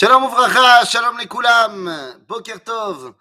[0.00, 1.92] Shalom Ouvracha, Shalom les Koulam,
[2.28, 3.14] Boker Tov.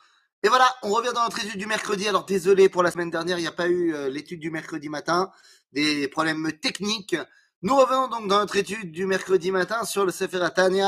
[0.43, 2.07] Et voilà, on revient dans notre étude du mercredi.
[2.07, 4.87] Alors désolé pour la semaine dernière, il n'y a pas eu euh, l'étude du mercredi
[4.87, 5.32] matin,
[5.71, 7.16] des problèmes techniques.
[7.63, 10.88] Nous revenons donc dans notre étude du mercredi matin sur le Sefer Atania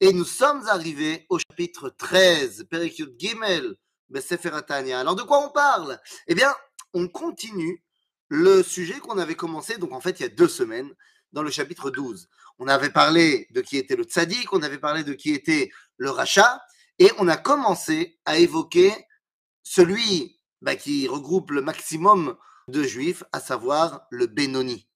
[0.00, 3.76] et nous sommes arrivés au chapitre 13, Perikyut Gimel,
[4.10, 4.98] le Sefer Atania.
[4.98, 6.00] Alors de quoi on parle?
[6.26, 6.52] Eh bien,
[6.94, 7.84] on continue
[8.26, 10.92] le sujet qu'on avait commencé, donc en fait il y a deux semaines,
[11.32, 12.28] dans le chapitre 12.
[12.58, 16.10] On avait parlé de qui était le tzaddik, on avait parlé de qui était le
[16.10, 16.60] rachat,
[16.98, 18.92] et on a commencé à évoquer
[19.62, 22.36] celui bah, qui regroupe le maximum
[22.68, 24.88] de juifs, à savoir le Benoni.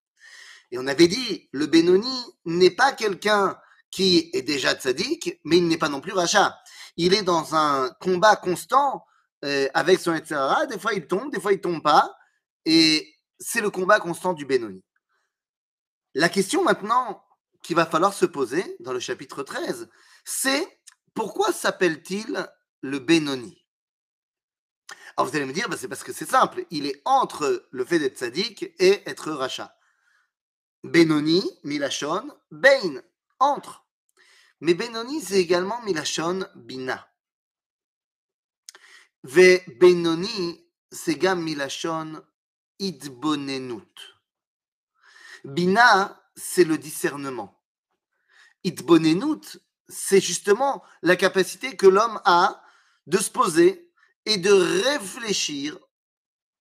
[0.71, 3.59] Et on avait dit, le Benoni n'est pas quelqu'un
[3.91, 6.59] qui est déjà tzaddik, mais il n'est pas non plus rachat.
[6.97, 9.05] Il est dans un combat constant
[9.45, 10.41] euh, avec son etc.
[10.71, 12.15] Des fois il tombe, des fois il tombe pas,
[12.65, 14.83] et c'est le combat constant du Benoni.
[16.15, 17.25] La question maintenant
[17.63, 19.89] qu'il va falloir se poser dans le chapitre 13,
[20.25, 20.81] c'est
[21.15, 22.47] pourquoi s'appelle-t-il
[22.83, 23.65] le Benoni?
[25.17, 27.85] Alors vous allez me dire, bah, c'est parce que c'est simple, il est entre le
[27.85, 29.77] fait d'être sadique et être rachat.
[30.85, 33.03] Benoni, Milachon, Bein,
[33.39, 33.87] entre.
[34.61, 37.09] Mais Benoni, c'est également Milachon, Bina.
[39.23, 42.23] Ve Benoni, c'est gam Milachon,
[42.79, 44.12] Idbonenut.
[45.45, 47.61] Bina, c'est le discernement.
[48.65, 52.63] Itbonenut, c'est justement la capacité que l'homme a
[53.07, 53.91] de se poser
[54.25, 55.79] et de réfléchir,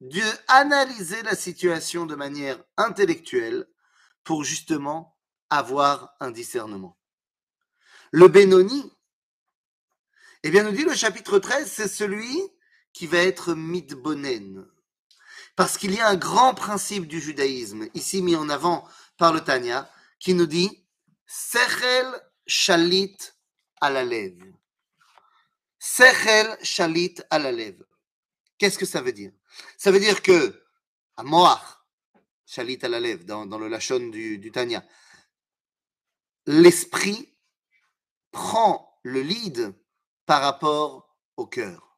[0.01, 3.67] de analyser la situation de manière intellectuelle
[4.23, 5.17] pour justement
[5.49, 6.97] avoir un discernement.
[8.11, 8.91] Le Benoni,
[10.43, 12.41] eh bien, nous dit le chapitre 13, c'est celui
[12.93, 14.65] qui va être mitbonen,
[15.55, 19.41] parce qu'il y a un grand principe du judaïsme, ici mis en avant par le
[19.41, 20.85] Tanya, qui nous dit
[21.27, 22.07] Sechel
[22.47, 23.17] shalit
[23.79, 24.39] alalev.
[25.79, 27.83] Sechel shalit alalev.
[28.57, 29.31] Qu'est-ce que ça veut dire?
[29.77, 30.63] Ça veut dire que,
[31.17, 31.59] à Moach,
[32.45, 34.83] shalit alalev, dans, dans le Lachon du, du Tanya,
[36.45, 37.33] l'esprit
[38.31, 39.73] prend le lead
[40.25, 41.97] par rapport au cœur.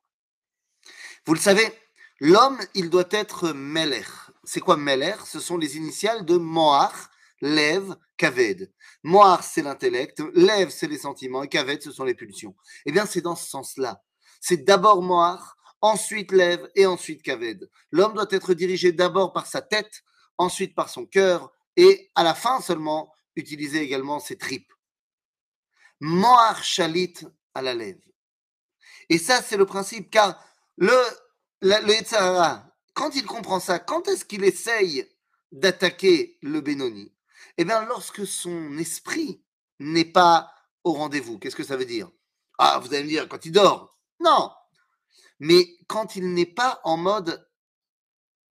[1.25, 1.71] Vous le savez,
[2.19, 4.05] L'homme, il doit être Meler.
[4.43, 5.15] C'est quoi Meler?
[5.25, 6.93] Ce sont les initiales de Moach,
[7.41, 8.71] Lev, Kaved.
[9.03, 12.55] Moach, c'est l'intellect, Lev, c'est les sentiments, et Kaved, ce sont les pulsions.
[12.85, 14.01] Eh bien, c'est dans ce sens-là.
[14.39, 15.41] C'est d'abord Moach,
[15.81, 17.69] ensuite Lev, et ensuite Kaved.
[17.91, 20.03] L'homme doit être dirigé d'abord par sa tête,
[20.37, 24.71] ensuite par son cœur, et à la fin seulement, utiliser également ses tripes.
[25.99, 27.15] Moach Shalit
[27.53, 27.97] à la Lev.
[29.09, 30.41] Et ça, c'est le principe, car
[30.77, 30.95] le
[31.63, 32.63] le
[32.93, 35.09] quand il comprend ça, quand est-ce qu'il essaye
[35.51, 37.11] d'attaquer le Benoni?
[37.57, 39.43] Eh bien, lorsque son esprit
[39.79, 40.53] n'est pas
[40.83, 41.39] au rendez-vous.
[41.39, 42.11] Qu'est-ce que ça veut dire?
[42.57, 43.97] Ah, vous allez me dire, quand il dort?
[44.19, 44.51] Non
[45.39, 47.47] Mais quand il n'est pas en mode,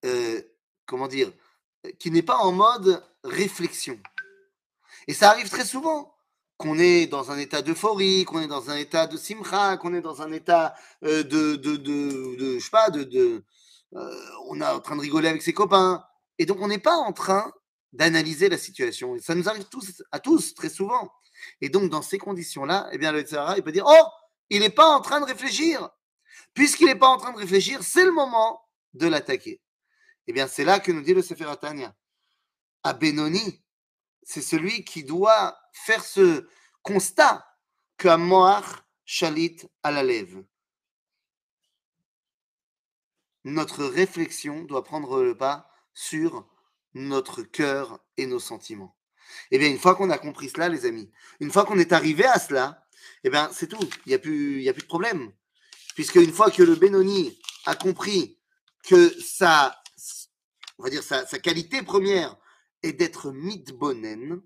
[0.04, 0.42] euh,
[0.86, 1.32] comment dire,
[1.98, 4.00] qui n'est pas en mode réflexion.
[5.06, 6.14] Et ça arrive très souvent
[6.56, 10.00] qu'on est dans un état d'euphorie, qu'on est dans un état de simcha, qu'on est
[10.00, 10.74] dans un état
[11.04, 13.44] euh, de, de, de, je sais pas, de, de
[13.94, 16.04] euh, on est en train de rigoler avec ses copains.
[16.38, 17.52] Et donc, on n'est pas en train
[17.92, 19.16] d'analyser la situation.
[19.20, 21.12] Ça nous arrive tous, à tous, très souvent.
[21.60, 24.06] Et donc, dans ces conditions-là, eh bien, le Tzara, il peut dire, oh,
[24.48, 25.90] il n'est pas en train de réfléchir.
[26.54, 28.62] Puisqu'il n'est pas en train de réfléchir, c'est le moment
[28.94, 29.60] de l'attaquer.
[30.26, 31.94] Eh bien, c'est là que nous dit le Sefer Atania.
[32.82, 33.61] À Benoni,
[34.32, 36.48] c'est celui qui doit faire ce
[36.82, 37.46] constat
[37.98, 38.64] que Moach
[39.04, 40.42] chalit à la lèvre.
[43.44, 46.48] Notre réflexion doit prendre le pas sur
[46.94, 48.96] notre cœur et nos sentiments.
[49.50, 51.10] Eh bien, une fois qu'on a compris cela, les amis,
[51.40, 52.86] une fois qu'on est arrivé à cela,
[53.24, 53.86] eh bien, c'est tout.
[54.06, 55.30] Il n'y a, plus, a plus de problème.
[55.94, 58.38] Puisque une fois que le Benoni a compris
[58.84, 59.76] que sa
[61.42, 62.38] qualité première,
[62.82, 64.42] et d'être mitbonen,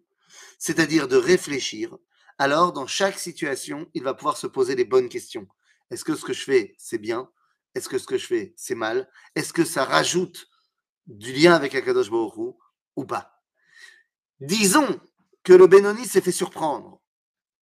[0.59, 1.97] c'est-à-dire de réfléchir,
[2.39, 5.47] alors dans chaque situation, il va pouvoir se poser les bonnes questions.
[5.91, 7.31] Est-ce que ce que je fais, c'est bien?
[7.75, 9.09] Est-ce que ce que je fais, c'est mal?
[9.35, 10.49] Est-ce que ça rajoute
[11.07, 12.57] du lien avec Akadosh Baruch
[12.97, 13.43] ou pas?
[14.41, 15.01] Disons
[15.43, 17.01] que le Benoni s'est fait surprendre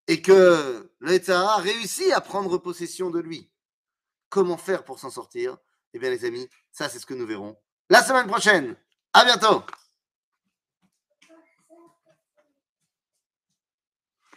[0.08, 3.50] et que le a réussi à prendre possession de lui.
[4.28, 5.56] Comment faire pour s'en sortir?
[5.92, 7.56] Eh bien, les amis, ça, c'est ce que nous verrons
[7.90, 8.76] la semaine prochaine.
[9.12, 9.62] À bientôt